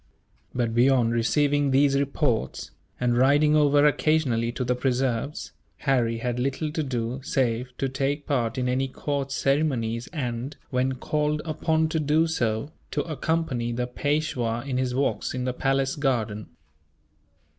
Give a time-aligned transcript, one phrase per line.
[0.55, 6.71] But beyond receiving these reports, and riding over occasionally to the preserves, Harry had little
[6.71, 11.99] to do save to take part in any court ceremonies and, when called upon to
[11.99, 16.47] do so, to accompany the Peishwa in his walks in the palace garden.